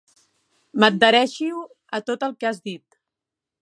M'adhereixo 0.83 1.61
a 1.99 2.03
tot 2.11 2.29
el 2.31 2.37
que 2.41 2.53
has 2.53 2.67
dit. 2.71 2.87